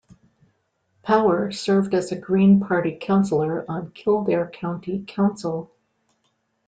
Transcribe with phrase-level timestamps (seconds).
[1.03, 5.71] Power, served as a Green Party councillor on Kildare County Council.